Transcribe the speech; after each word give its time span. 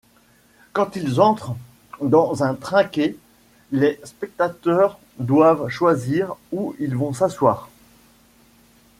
Quand 0.73 0.95
ils 0.95 1.21
entrent 1.21 1.53
dans 2.01 2.41
un 2.41 2.55
trinquet 2.55 3.15
les 3.71 4.01
pectateurs 4.19 4.97
doivent 5.19 5.67
choisir 5.69 6.33
où 6.51 6.75
ils 6.79 6.95
vont 6.97 7.13
s’assoir. 7.13 7.69